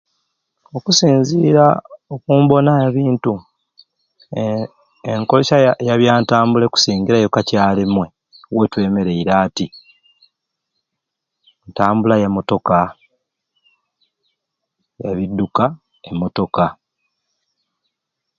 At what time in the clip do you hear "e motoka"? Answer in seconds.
16.09-16.65